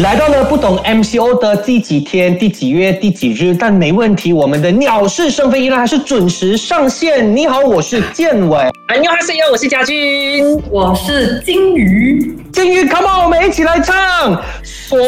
[0.00, 7.34] 来到了不懂 MCO 的第几天、第几月、第几日，但没问题，我们的鸟是生非依然还是准时上线。
[7.34, 8.58] 你好，我是建伟，
[8.88, 10.60] 哎，你好，室友，我是嘉军。
[10.68, 14.42] 我是金鱼，金鱼，Come on，我们一起来唱。
[14.64, 14.98] 所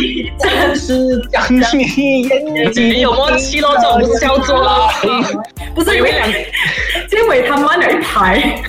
[0.00, 1.42] 以暂时将
[1.76, 2.22] 你
[2.54, 4.88] 眼睛有默契咯，这种不是叫做
[5.74, 8.62] 不是因为两建伟他妈了一排，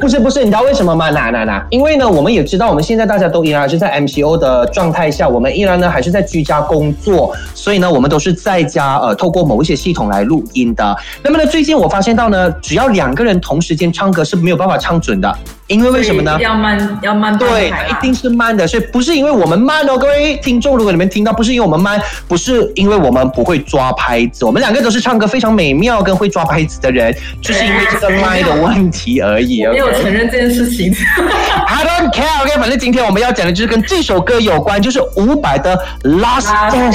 [0.00, 1.10] 不是不是，你知道为什么吗？
[1.10, 1.66] 哪哪哪？
[1.70, 10.96] 因为呢，我们也知道，我们现在大家都依然是在 MCO 的状态下，我们依然呢还是在居家工作，所以呢，我们都是在家呃，透过某一些系统来录音的。
[11.22, 15.36] 那么呢，最近我发现到呢，只要两个人同时间唱歌是没有办法唱准的，
[15.68, 16.38] 因为为什么呢？
[16.40, 29.66] 要慢要慢半对，它一定是慢的，所以不是因为我们慢哦，各位听众，如果你们听到不是因为我们慢，不是因为我们不会抓拍子，我们两个都是唱歌非常美妙跟会抓拍子的人，就是因为这个麦的问题而已。
[29.66, 30.94] 没有承认这件事情。
[31.66, 32.42] I don't care.
[32.42, 35.76] OK，反正今天我们要讲的就是跟这首歌有关，就是伍佰的
[36.20, 36.92] 《Last Last Dance》。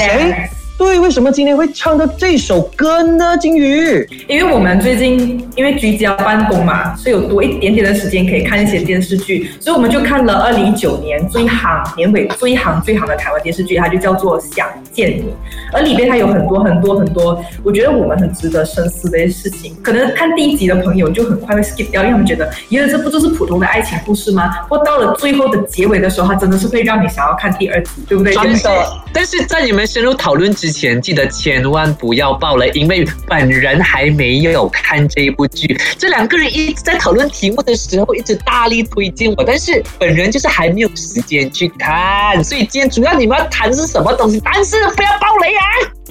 [0.82, 3.38] 对，为什么今天会唱到这首歌呢？
[3.38, 15.22] 金鱼，因为我们最近因为居家办公嘛，所以有多一点点的时间可以看一些电视剧，所以我们就看了二零一九年最行年尾最行最行的台湾电视剧，它就叫做《想见你》，
[15.72, 19.76] 而里边它有很多很多很多，我觉得我们很值得深思的一些事情。
[19.84, 24.50] 可能看第一集的朋友就很快会 skip 掉，因为他们觉得，原来这不就是普通的爱情故事吗？
[24.68, 28.34] 或到了最后的结尾的时候，它真的是会让你想要看第二集，对不对？
[28.34, 28.84] 真的。
[29.14, 35.78] 但是在你们深入讨论之前，记得千万不要爆雷，因为本人还没有看这一部剧。
[35.98, 45.62] 这两个人一直在讨论题目的时候，一直大力推荐我，但是本人就是还没有时间去看，所以今天主要你们要谈是什么东西，但是不要爆雷啊！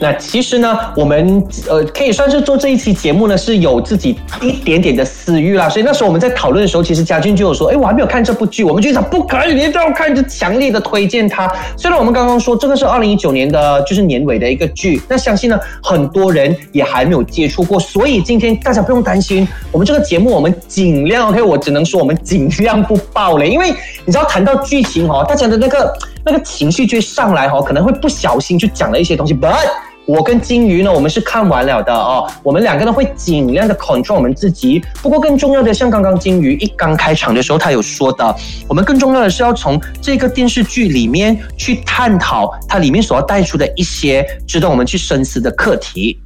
[0.01, 11.47] 那其实呢，我们呃可以算是做这一期节目呢是有自己一点点的私欲啦，所以那时候我们在讨论的时候，其实嘉俊就有说，哎，我还没有看这部剧，我们就想不可以，你一定要看，就强烈的推荐它。
[11.77, 23.69] 虽然我们刚刚说这个是二零一九年的，就是年尾的一个剧，那相信呢很多人也还没有接触过，所以今天大家不用担心，我们这个节目我们尽量 OK，我只能说我们尽量不爆雷，因为
[24.03, 25.93] 你知道谈到剧情哦，大家的那个
[26.25, 29.55] 那个情绪就上来哦，可能会不小心就讲了一些东西，but。
[30.11, 32.29] 我跟金鱼呢，我们是看完了的哦。
[32.43, 34.83] 我们两个呢会尽量的 control 我们自己。
[35.01, 38.35] 不过更重要的，像刚刚金鱼一刚开场的时候，他有说的，
[38.67, 46.19] 我们更重要的是要从这个电视剧里面去探讨它里面所要带出的一些值得我们去深思的课题。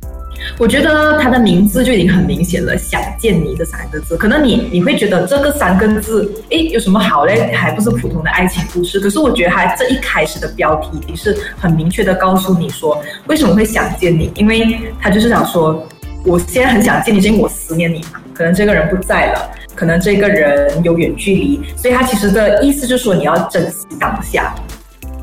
[0.58, 7.52] 我觉得它的名字就已经很明显了，“想见你”这三个字，可能你你会觉得这个三个字，诶，有什么好嘞？
[7.54, 9.00] 还不是普通的爱情故事。
[9.00, 14.32] 可是我觉得它这一开始的标题已经是很明确的告诉你说，为什么会想见你？
[14.36, 15.86] 因为他就是想说，
[16.26, 18.22] 我现在很想见你，是因为我思念你嘛。
[18.34, 24.54] 可能这个人不在了，可能这个人有远距离，所以他其实的意思就是说，你要珍惜当下。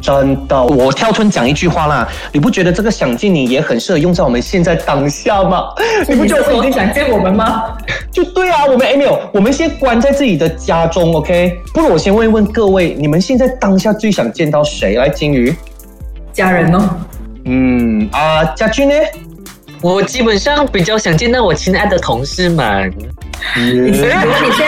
[0.03, 5.69] 真的，我跳春讲一句话啦，你不觉得这个想见你也很适合用在我们现在当下吗？
[6.09, 7.77] 你不觉得你已经想见我们吗？
[8.11, 11.57] 就对啊，我们哎没有，我们先关在自己的家中，OK？
[11.73, 14.97] 不如我先问一问各位，你们现在当下最想见到谁？
[14.97, 15.55] 来，金鱼，
[16.33, 16.91] 家人哦。
[17.45, 18.95] 嗯啊，家俊呢？
[19.81, 22.93] 我基本上比较想见到我亲爱的同事们，
[23.57, 24.67] 你现在你现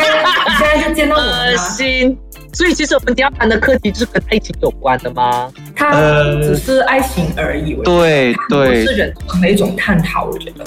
[0.60, 1.56] 在就见到我吗。
[1.56, 2.16] 心。
[2.54, 5.50] 所以其实我们第二谈的课题就是跟爱情有关的吗？
[5.74, 10.64] 它呃只是爱情而已，我觉得对不对是人生的一种探讨，我觉得。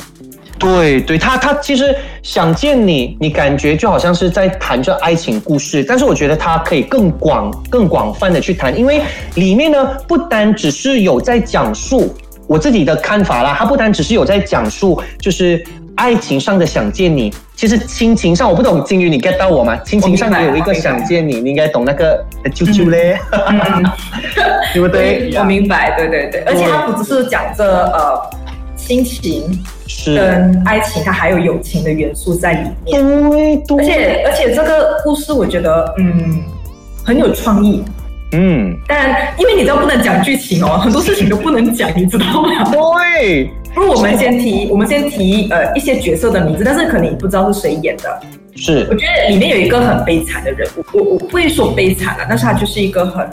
[0.59, 9.01] 对对，他他其实想见你，你感觉就好像是在谈着爱情故事，但是我觉得他可以更广、更广泛的去谈，因为
[9.35, 12.11] 里面呢不单只是有在讲述
[12.47, 15.63] 我自己的看法啦，他不单只是有在讲述就是
[15.95, 19.75] 爱情上的想见你，其实亲情上我不懂金鱼，你 get 到我吗？
[19.77, 23.83] 亲情上也有一个想见你，你应该懂那个呃啾啾嘞，嗯，
[24.73, 25.33] 对不对？
[25.35, 28.21] 我明白，对对对，而且它不只是讲这呃
[28.75, 33.03] 亲情是，跟爱情，它还有友情的元素在里面。
[33.03, 36.39] 对对，而且而且这个故事，我觉得嗯
[37.03, 37.83] 很有创意。
[38.33, 42.71] 嗯，但因为你知道不能讲剧情哦，很多事情都不能讲，你知道吗？
[42.71, 48.19] 对，不如我们先提，我们先提呃一些角色的名字，但是可能你不知道是谁演的。
[48.55, 53.29] 是我觉得里面有一个很悲惨的人物，我我不会说悲惨了，但是他就是一个很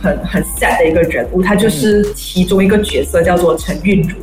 [0.00, 4.16] 很很 sad 的一个人物，他就是其中一个角色叫做陈韵如。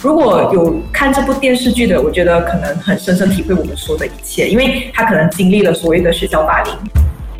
[0.00, 6.72] 如果有看这部电视剧的，我觉得可能很深深体会我们说的一切，因为他可能经历了所谓的学校霸凌。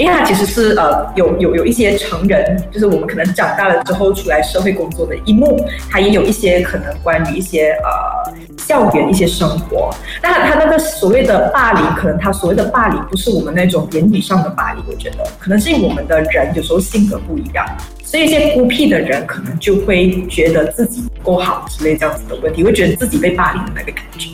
[0.01, 9.95] 因为他其实是呃有有有一些成人，就是我们可能长大了之后出来社会工作的一幕，他也有一些可能关于一些呃校园一些生活。
[10.23, 17.67] 那他那个所谓的霸凌，可能他所谓的霸凌不是我们那种言语上的霸凌，我觉得可能是我们的人有时候性格不一样，
[18.03, 24.30] 所以一些孤僻的人可能就会觉得自己不够好之类这样子的问题，会觉得自己被霸凌的那个感觉。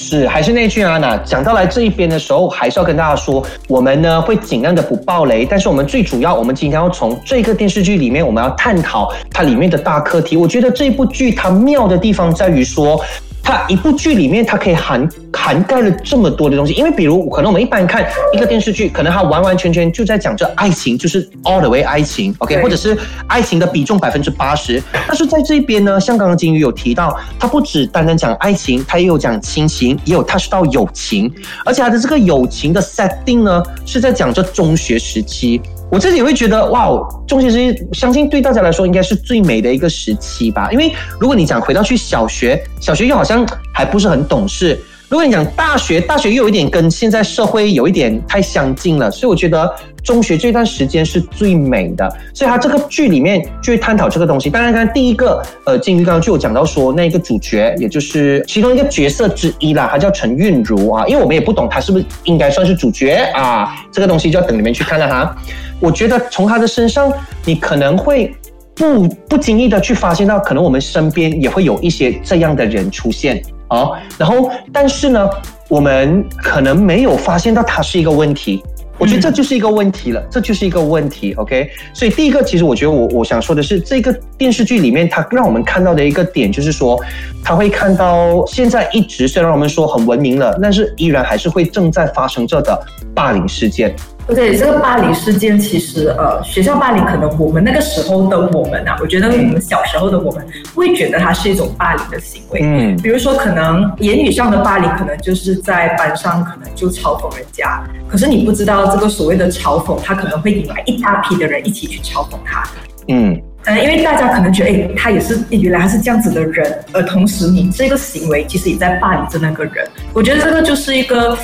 [0.00, 10.36] 是，还是那句啊，那讲到来这一边的时候，还是要跟大家说，我们呢会尽量的不爆雷，但是我们最主要，我们今天要从这个电视剧里面，我们要探讨它里面的大课题。
[10.36, 13.00] 我觉得这部剧它妙的地方在于说。
[13.48, 16.74] 它一部剧里面，它可以涵涵盖了这么多的东西。
[16.74, 22.94] 因为比如，可能我们一般看一个电视剧，可能它完完全全就在讲这爱情，就是 all the way 爱情，OK，或者是
[23.26, 24.82] 爱情的比重百分之八十。
[24.92, 31.32] 但是在这边呢，像刚刚金鱼有提到，它不只单单讲爱情，它也有讲亲情，也有 touch 到友情，
[31.64, 35.58] 而且它的这个友情的 setting 呢，是在讲这中学时期。
[35.90, 36.86] 我自己也会觉得，哇，
[37.26, 40.70] 中学时期，相信对大家来说应该是最美的一个时期吧。
[40.70, 44.78] 因为如果你想回到去小学，小学又好像还不是很懂事。
[45.08, 49.74] 如果你讲大学，大学又有一点跟现在社会有一点太相近了，所以我觉得
[50.04, 52.06] 中学这段时间是最美的。
[52.34, 54.50] 所以它这个剧里面就会探讨这个东西。
[54.50, 61.06] 当然，刚第一个，呃，金鱼刚刚就有讲到说，那个主角也就是其中一个角色之一啦，他叫陈韵如啊。
[61.06, 65.34] 因为我们也不懂他是不是应该算是主角啊，这个东西就要等你们去看了哈。
[65.80, 67.10] 我觉得从他的身上，
[67.46, 68.30] 你可能会
[68.74, 73.42] 不不经意的去发现到，可能我们身边也会有一些这样的人出现。
[73.68, 75.28] 啊，然后，但是呢，
[75.68, 78.62] 我们可能没有发现到它是一个问题。
[79.00, 81.32] 我觉得这就是一个问题了，这就是一个问题。
[81.34, 86.98] OK，所以第一个，其实我觉得我我想说的是，这个电视剧里面它让我们看到的一个点，就是说，
[87.44, 92.76] 他会看到现在一直虽然我们说很文明了，但是依然还是会正在发生着的
[93.14, 93.94] 霸凌事件。
[94.34, 102.60] 对这个霸凌事件，其实呃，学校霸凌可能我们那个时候的我们啊，我觉得我们小时候的我们会觉得它是一种霸凌的行为。
[102.62, 112.62] 嗯，比如说可能言语上的霸凌，可能就是在班上可能就嘲讽人家，可是你不知道这个所谓的嘲讽，它可能会引来一大批的人一起去嘲讽他。
[113.08, 119.88] 嗯，嗯因为大家可能觉得，哎，他也是原来他是这样子的人，而同时你这个行为其实也在霸凌着那个人。
[120.12, 121.34] 我觉得这个就是一个。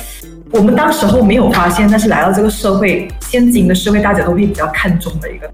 [0.51, 5.49] 我们当时候没有发现，但是来到这个社会，现今的社会，大家都会比较看重的一个。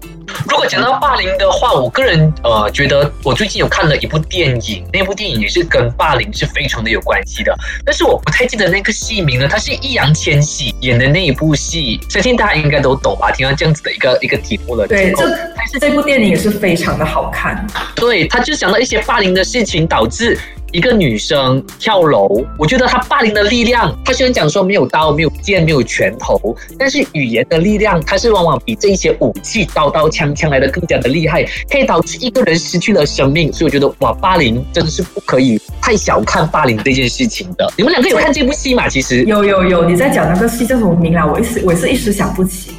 [0.48, 9.48] 如果讲到霸凌的话，我个人呃觉得，我最近有看了一部电影，那部电影也是跟霸凌是非常的有关系的，但是我不太记得那个戏名了。
[9.48, 13.30] 它是易烊千玺演的那一部戏，相信大家应该都懂吧？
[13.32, 17.66] 听到这样子的一个一个题目了，对，这但是这部电影也是非常的好看。
[17.96, 20.38] 对，他就讲到一些霸凌的事情，导致。
[20.72, 33.52] 一个女生跳楼，我觉得她霸凌的力量，她虽然讲说没有刀、没有剑、没有拳头，但是语言的力量，它是往往比这一些武器、刀刀枪枪来的更加的厉害，可以导致一个人失去了生命。
[33.52, 37.70] 所以我觉得哇，霸凌真的是不可以太小看霸凌这件事情的。
[37.76, 38.88] 你们两个有看这部戏吗？
[38.88, 41.26] 其实有有有，你在讲那个戏叫什么名啊？
[41.26, 42.70] 我一时我是一时想不起，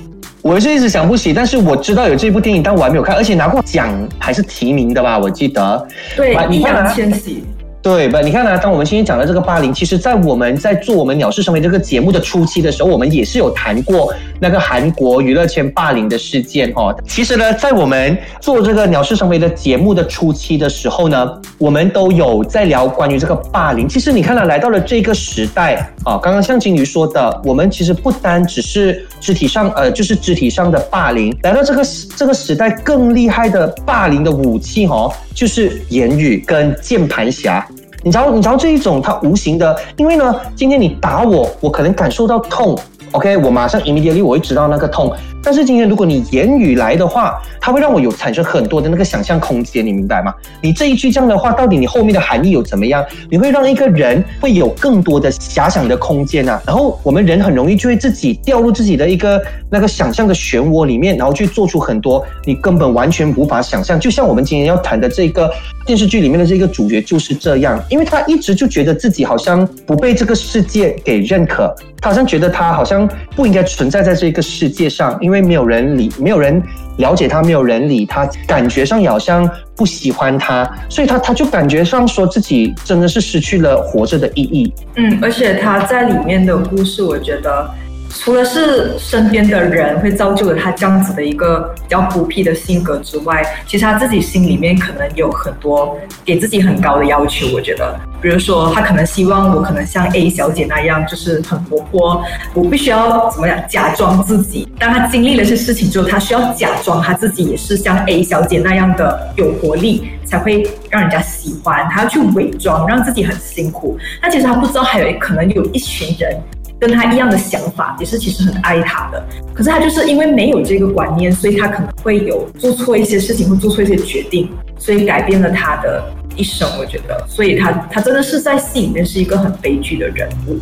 [0.41, 5.19] 我是一直想不起，但是我知道有这部电影，但我还没有看，而且拿过奖还是提名的吧？
[5.19, 5.87] 我记得。
[6.15, 7.43] 对，易烊千玺。
[7.83, 8.21] 对吧？
[8.21, 8.57] 你看呢？
[8.57, 16.95] 当我们今天讲的这个霸凌，其实，在我们在做我们《鸟事生非》这个节目的初期的时候，我们也是有谈过那个韩国娱乐圈霸凌的事件哦。
[17.05, 23.85] 其实呢，在我们做这个《鸟事生非》的节目的初期的时候呢，我们都有在聊关于这个霸凌。
[23.85, 25.75] 其实你看呢，来到了这个时代
[26.05, 31.83] 啊，刚刚像金鱼说的，我们其实不单只是肢体上，呃，就是肢体上的霸凌，来到这个
[32.15, 37.67] 这个时代，更厉害的霸凌的武器哦，就是言语跟键盘侠。
[38.03, 42.77] 你知道，你知道这一种它无形的，因为呢，今天你打我，我可能感受到痛
[43.13, 45.11] ，OK，我马上 immediately 我会知道那个痛。
[45.45, 50.33] 但是今天如果你言语来的话，它会让我有产生很多的那个想象空间，你明白吗？
[50.61, 53.03] 你这一句这样的话，到底你后面的含义有怎么样？
[53.29, 56.61] 你会让一个人会有更多的遐想的空间啊。
[56.65, 63.99] 然后我们人很容易就会自己掉入自己的一个那个想象的漩涡里面，然后去做出很多你根本完全无法想象。
[63.99, 65.51] 就像我们今天要谈的这个
[65.85, 73.02] 电视剧里面的这个主角就是这样，因为他一直就觉得自己好像不被这个世界给认可，他好像觉得他好像
[73.35, 75.43] 不应该存在在这个世界上，因为。
[75.43, 76.63] 没有人理，没有人
[76.95, 84.73] 了解他，没有人理他，感觉上也好像不喜欢他，所以他他就感觉上说自己真的是失去了活着的意义。
[84.95, 87.69] 嗯，而且他在里面的故事，我觉得
[88.15, 97.47] 除了是身边的人会造就了他这样子的一个比较孤僻的性格之外，其实他自己心里面可能有很多给自己很高的要求。
[97.53, 104.67] 我觉得，比如说他可能希望我可能像 A 小姐那样，就是很活泼，我必须要怎么样假装自己。
[104.79, 111.87] 当他经历了些事情之后，他需要假装他自己也是像 A 小姐那样的有活力，才会让人家喜欢。
[111.89, 113.97] 他要去伪装，让自己很辛苦。
[114.21, 116.39] 那其实他不知道，还有可能有一群人。
[116.79, 119.25] 跟他一样的想法，也是其实很爱他的。
[119.53, 126.03] 可是他就是因为没有这个观念，所以他可能会有做错一些事情，会做错一些决定，所以改变了他的
[126.35, 126.67] 一生。
[126.77, 130.59] 我觉得，所以他他真的是在戏里面是一个很悲剧的人物。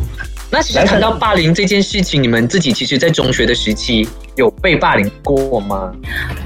[0.52, 4.06] 那其实谈到霸凌这件事情，你们自己其实，在中学的时期。
[4.36, 5.92] 有被霸凌过吗？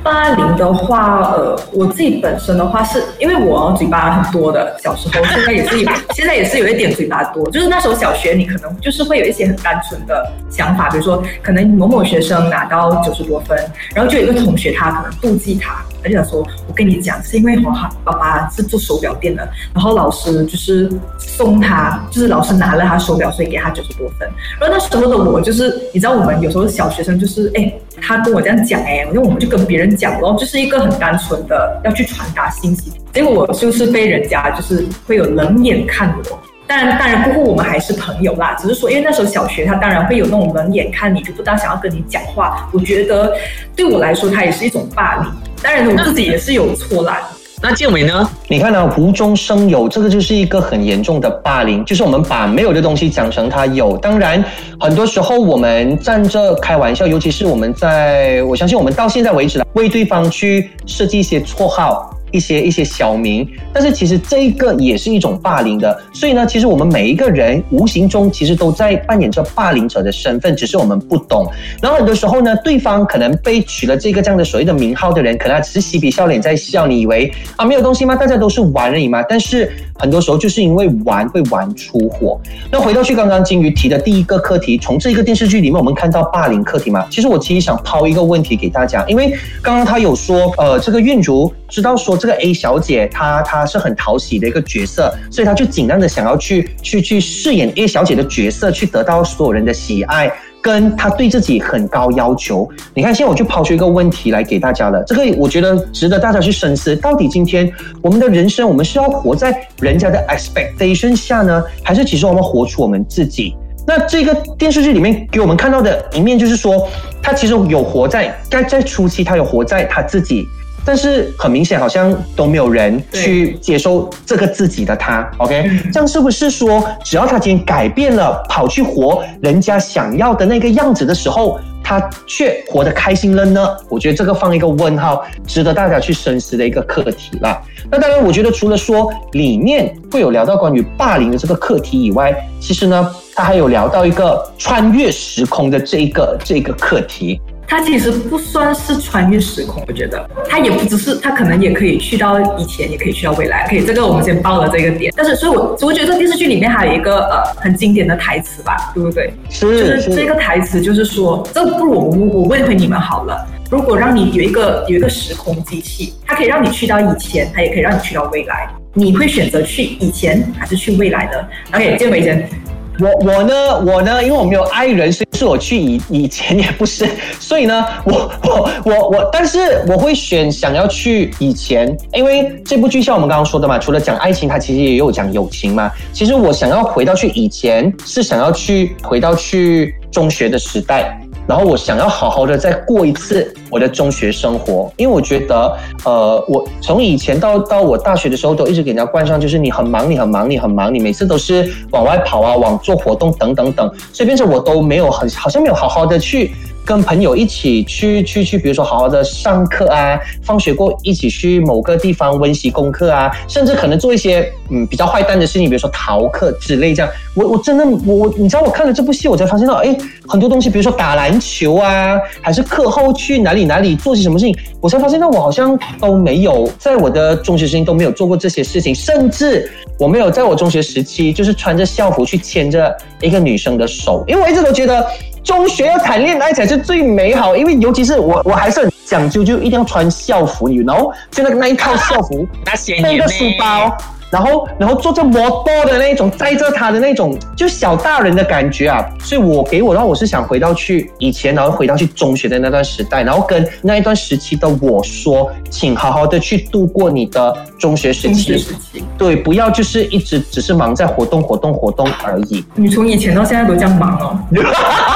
[0.03, 7.49] 霸凌的话，呃，我自己本身的话，是因为我嘴巴很多的，小时候现在也是有， 现在也是有一点嘴巴多。
[7.53, 13.57] 就是那时候小学，你可能就是会有一些很单纯的想法，比如说可能某某学生拿到九十多分，
[13.95, 17.71] 然后就有一个同学他可能妒忌他，而且说：“我跟你讲，是因为我
[18.03, 24.29] 爸爸是做手表店的，然后老师就是送他，就是老师拿了他手表，所以给他九十多分。”
[24.61, 27.73] 然后那时候的我就是，你知道我们有时候小学生就是哎。
[27.99, 32.93] 他跟我这样讲哎，然后我们就跟别人讲咯，就是一个很单纯的要去传达信息。
[33.15, 36.39] 结果我就是被人家就是会有冷眼看我。
[36.67, 38.55] 当然，当然不过我们还是朋友啦。
[38.61, 42.69] 只是说，因为那时候小学，他当然会有那种冷眼看你，就不大想要跟你讲话。
[42.71, 43.35] 我觉得
[43.75, 45.33] 对我来说，他也是一种霸凌。
[45.63, 47.31] 当然，我自己也是有错啦。
[47.69, 48.31] 那建伟呢？
[48.47, 48.89] 你看呢？
[48.97, 53.99] 无中生有，这个就是一个很严重的霸凌，就是我们把没有的东西讲成他有。
[53.99, 54.41] 当然，
[54.79, 62.16] 很多时候我们站着开玩笑，尤其是我们在，我相信我们到现在为止为对方去设计一些绰号。
[62.33, 71.47] 一些一些小名，但是其实这个也是一种霸凌的，所以呢，其实我们每一个人无形中其实都在扮演着霸凌者的身份，只是我们不懂。
[71.81, 78.17] 然后很多时候呢，对方可能被取了这个这样的所谓的名号的人，可能他只是嬉皮笑脸在笑，你以为啊没有东西吗？
[78.17, 79.23] 大家都是玩而已嘛。
[79.29, 82.39] 但是很多时候就是因为玩会玩出火。
[82.73, 92.16] 那回到去刚刚金鱼提的第一个课题，从这一个电视剧里面我们看到霸凌课题嘛，其实我其实想抛一个问题给大家，因为刚刚他有说，呃，这个运竹知道说。
[92.17, 102.69] 这个 A 小姐，她她是很讨喜的一个角色，所以她就尽量的想要去去去饰演 A 小姐的角色，去得到所有人的喜爱，跟她对自己很高要求。
[102.95, 107.71] 你看，现在我就抛出一个问题来给大家了，这个我觉得值得大家去深思：到底今天
[108.03, 113.55] 我们的人生，我们是要活在人家的 expectation 下呢，还是其实我们活出我们自己？
[113.89, 116.89] 那这个电视剧里面给我们看到的一面，就是说，
[117.23, 120.45] 他其实有活在在在初期，他有活在他自己。
[120.87, 125.69] 但是很明显，好像都没有人去接受这个自己的他，OK？
[125.93, 133.77] 这样是不是说，只要他今天改变了，跑去活人家想要的那个样子的时候，他却活得开心了呢？
[133.89, 137.61] 我觉得这个放一个问号，值得大家去深思的一个课题了。
[137.91, 147.41] 那当然，我觉得除了说里面会有聊到关于霸凌的这个课题以外，其实呢，他还有聊到一个穿越时空的这一个这个课题。
[147.69, 153.67] 它其实不算是穿越时空，我觉得它也不只是，它可能也可以去到以前，也可以去到未来。
[153.69, 155.13] 可以，这个我们先报了这个点。
[155.17, 159.33] 但是，所以我我觉得这电视剧里面还有一个呃很经典的台词吧，对不对？
[159.51, 159.67] 是。
[159.67, 163.47] 就是这个台词，就是说，这不如我我我问回你们好了。
[163.69, 172.49] 如果让你有一个有一个时空机器，它可以让你去到以前，它也可以让你去到未来，你会选择去以前还是去未来的？OK，建伟先。
[172.99, 185.91] 我我呢，我呢，因为我没有爱人，所以是我去以以前也不是，所以呢，我我我我，但是我会选想要去以前，因为这部剧像我们刚刚说的嘛，除了讲爱情，它其实也有讲友情嘛。
[186.13, 191.19] 其实我想要回到去以前，是想要去回到去中学的时代。
[191.47, 206.55] 然后我想要好好的再过一次我的中学生活，因为我觉得，呃，我从以前到到我大学的时候，都一直给人家灌上就是你很忙，你很忙，你很忙，你每次都是往外跑啊，往做活动等等等，所以变成我都没有很好像没有好好的去。
[206.87, 217.13] 跟朋友一起去去去，比如说好好的上课啊，放学过一起去某个地方温习功课啊，甚至可能做一些嗯比较坏蛋的事情，比如说逃课之类这样。
[217.35, 219.95] 我我真的我我，你知道我看了这部戏，我才发现到，哎，
[220.29, 235.05] 很多东西，比如说打篮球啊，还是课后去哪里哪里做些什么事情，我才发现到我好像都没有在我的中学时期都没有做过这些事情，甚至我没有在我中学时期就是穿着校服去牵着一个女生的手，因为我一直都觉得。
[235.47, 243.97] 中学要谈恋爱才是最美好，因为尤其是我，我还是很讲究，就一定要穿校服，你 know，就那个那一套校服， 那显那个书包，
[244.29, 249.07] 然后然后坐着摩托的那种，载着他的那种，就小大人的感觉啊。
[249.21, 262.65] 所以我给我的话，我是想回到去以前，然后回到去中学的那段时代，然后跟那一段时期的我说，请好好的去度过你的中学时中学期，时期，对，不要就是一直只是忙在活动活动活动而已。
[262.75, 264.37] 你从以前到现在都这样忙哦。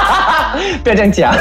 [0.83, 1.33] 不要这样讲。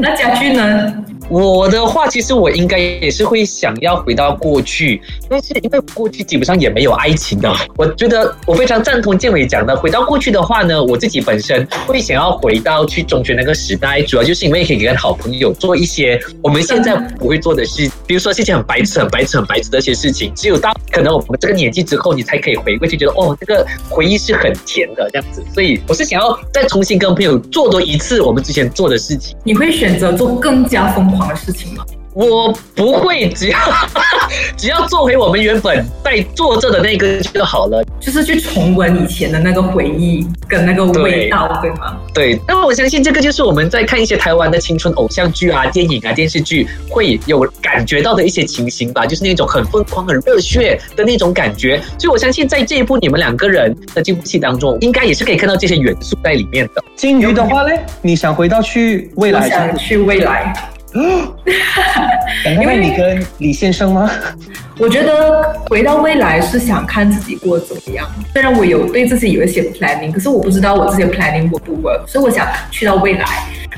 [0.00, 0.94] 那家具呢？
[1.28, 29.36] 我的话，其实我应该也是会想要回到过去，但是因为过去基本上也没有爱情的，我觉得我非常赞同建伟讲的，回到过去的话呢，我自己本身会想要回到去中学那个时代，主要就是因为可以跟好朋友做一些我们现在不会做的事，比如说一些很白痴、很白痴、很白痴的一些事情，只有到可能我们这个年纪之后，你才可以回过去，觉得哦，这个回忆是很甜的这样子，所以我是想要再重新跟朋友做多一次我们之前做的事情。
[29.42, 31.84] 你会选择做更加疯狂的事情吗？
[32.12, 33.58] 我不会，只要
[34.56, 37.84] 只要做回我们原本在坐着的那个就好了。
[37.98, 41.96] 就是去重温以前的那个回忆跟那个味道，对吗？
[42.14, 51.82] 对，那么我相信这个就是我们在看一些台湾的青春偶像剧啊、电影啊、电视剧会有感觉到的一些情形吧，就是那种很疯狂、很热血的那种感觉。
[51.98, 56.84] 所以我相信在这一部你们两个人的这部戏当中，应该也是可以看到这些元素在里面的。
[56.94, 59.40] 金鱼的话呢，你想回到去未来？
[59.40, 60.54] 我想去未来。
[62.44, 64.08] 想看看你跟李先生吗？
[64.78, 68.06] 我觉得回到未来是想看自己过得怎么样。
[68.32, 73.24] 虽然我有对自己有一些 planning，可是我不知道我这些 planning 我不 work，所以我想去到未来。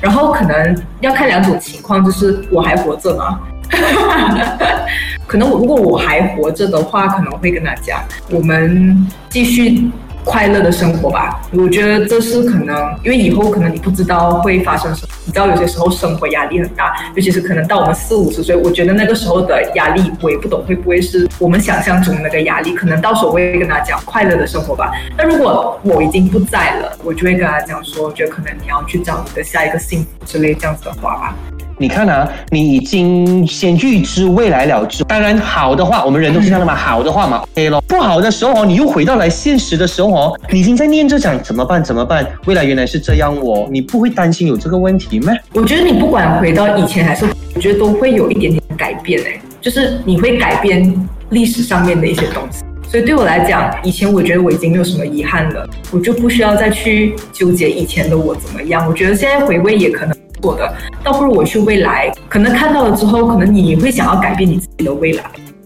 [0.01, 3.41] 然后可能要看两种情况，就是我还活着吗？
[5.27, 9.91] 可能我如果我还活着的话，可能会跟他讲，我们继续
[10.27, 11.41] 快乐的生活吧。
[11.53, 15.15] 我觉得这是可能，因为以后可能你不知道会发生什么。
[15.25, 22.75] 你知道有些时候生活压力很大，尤其是可能到我们四五十岁，我觉得那个时候的压力，我也不懂会不会是我们想象中的那个压力。
[22.75, 24.93] 可能到时候我会跟他讲快乐的生活吧。
[25.17, 31.37] 那如果我已经不在了，我就会跟他讲说，我觉得可能你要去找你的下一个幸福之类这样子的话吧。
[31.79, 35.05] 你看啊，你已经先预知未来了之。
[35.05, 37.83] 当然，好的话，我们人都是这样的嘛，好的话嘛，OK 咯。
[37.87, 41.85] 不好的时候哦，你又回到来现实的时候哦，你已经在念着讲怎么办？
[41.85, 42.27] 怎么办？
[42.47, 45.35] 未来原来是这样哦，你不会担心有这个问题吗？
[45.53, 52.65] 我觉得你不管回到以前还是，我觉得都会有一点点改变诶，就是你会改变历史上面的一些东西。
[52.89, 58.87] 所以对我来讲，以前我觉得我已经没有什么遗憾了，我就不需要再去纠结以前的我怎么样。
[58.89, 60.73] 我觉得现在回味也可能做的，
[61.03, 65.25] 倒不如我去未来，可能看到了之后，可能你会想要改变你自己的未来。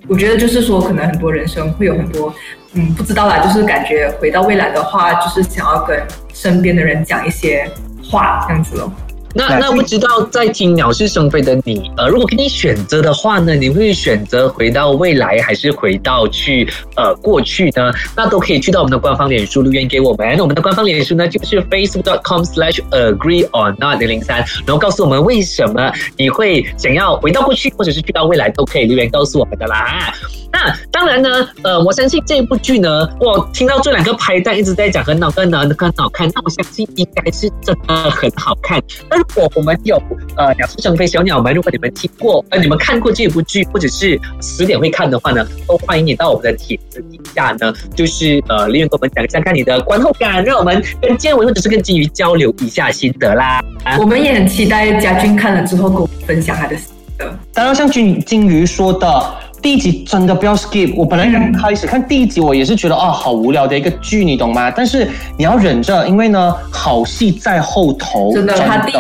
[0.09, 2.35] 我觉得就是说，可能很多人生会有很多，
[2.73, 6.01] 嗯，不知道啦，就是感觉回到未来的话，就是想要跟
[6.35, 7.71] 身边的人讲一些
[8.03, 8.93] 话，这样子咯。
[9.35, 17.93] 那那不知道在听《鸟是生非》的你，呃，如果给你选择的话呢，你会选择回到未来，还是回到去呃过去呢？
[18.17, 20.39] 那都可以去到我们的官方脸书留言给我们。
[20.41, 30.13] 我们的官方脸书呢就是 facebook.com/slash agree or not 零零三，然后告诉我们为什么你会想要回到过去，或者是去到未来，都可以留言告诉我们的啦。
[30.53, 38.83] 那当然呢，呃，我相信这一部剧呢，我听到这两个拍档一直在讲很好看、很很好看，那我相信应该是真的很好看。
[39.09, 40.01] 那如果我们有
[40.35, 53.63] 呃《鸟是生飞》小鸟们，如果你们听过呃你们看过这部剧，或者是十点会看的话呢，都欢迎你到我们的帖子底下呢，就是呃留言跟我们讲一下看你的观后感，让我们跟建伟或者是跟金鱼交流一下心得啦。
[53.99, 56.87] 我们也很期待家俊看了之后跟我们分享他的心
[57.19, 57.39] 得。
[57.53, 60.95] 当然，像金金鱼说的，第一集真的不要 skip。
[60.97, 64.71] 我本来刚开始看第一集，我也是觉得啊，好无聊的一个剧，你懂吗？
[64.71, 68.33] 但是你要忍着，因为呢，好戏在后头。
[68.33, 68.93] 真的，他第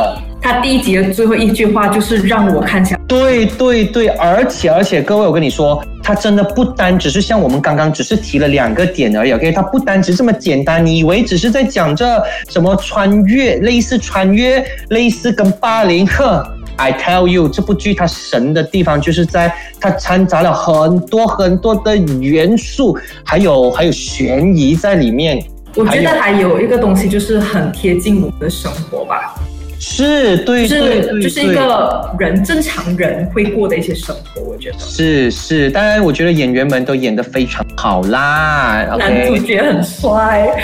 [0.42, 3.00] 他第一集的最后一句话就是让我看起来。
[3.06, 9.52] 对对对，而且而且，各位，我跟你说，他真的不单只是像我们刚刚只是提了两个点而已，OK？
[9.52, 16.42] 他不单只是这么简单，你以为只是在讲这什么穿越，类似穿越，类似跟霸凌，哼
[16.76, 25.42] ！I tell you，这部剧它神的地方就是在它掺杂了很多很多的元素，还有还有悬疑在里面。
[25.76, 29.34] 我觉得还有一个东西就是很贴近我们的生活吧。
[29.82, 35.70] 是对，就是就是一个人正常人会过的一些生活，我觉得是是。
[35.70, 38.84] 当然，我觉得演员们都演得非常好啦。
[38.98, 40.54] 男主角很帅。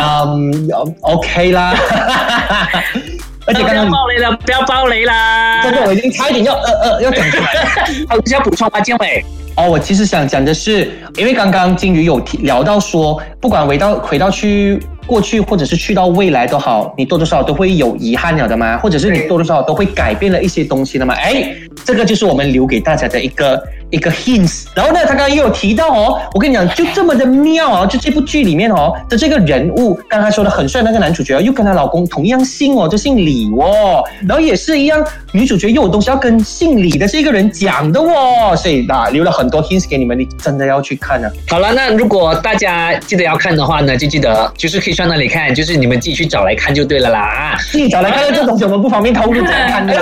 [0.00, 0.68] 嗯
[1.02, 1.74] ，OK 啦。
[3.46, 5.62] 而且刚刚爆雷了，不要爆雷啦！
[5.62, 7.46] 真的，我已经差一点要呃呃要讲出来。
[8.08, 9.24] 还有要补充吗，建伟？
[9.56, 21.14] 哦，我其实想讲的是，因为刚刚金鱼有提聊到说，不管回到回到去过去或者是去到未来都好，你多多少少都会有遗憾了的嘛，或者是你多多少少都会改变了一些东西的嘛。
[21.14, 21.54] 哎，
[21.84, 23.62] 这个就是我们留给大家的一个
[23.94, 24.64] 一个 hints。
[24.74, 27.86] 然后呢，他刚刚又有提到哦，我跟你讲，就这么的妙哦！
[27.86, 34.02] 就这部剧里面哦的这个人物，刚才说的很帅那个男主角，又跟她老公同样姓哦，就姓李哦。
[34.28, 41.30] 然后也是一样，女主角又有东西要跟姓李的这个人讲的哦，所以啊，留了很多 hints 给你们，你真的要去看啊。
[41.48, 47.56] 好了，那如果大家记得要看的话呢，就记得就是可以上那里看，就是你们自己去找来看就对了啦。
[47.70, 49.94] 自己找来看这东西，我们不方便透露怎么看 的。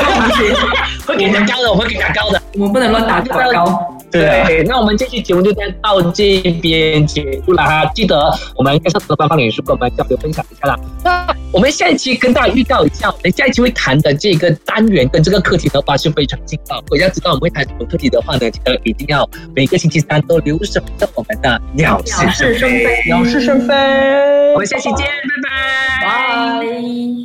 [1.06, 2.41] 会给人高的，我会给他高的。
[2.54, 3.98] 我们不能乱打广告。
[4.10, 7.84] 对，那我们这期节目就到这边结束了哈。
[7.94, 10.78] 记得我们跟上的官方脸书跟我们交流分享一下啦。
[11.02, 16.78] 那我们下一期跟大家预告一下，我们下一期会谈的这个单元跟这个课题的话是非常劲爆。
[16.82, 23.74] 如果要知道我们会谈什么课题的话呢，记得一定要每个星期三都留守在我们的鸟是生非，鸟是生非。
[24.52, 27.22] 我们下期见，拜拜，拜。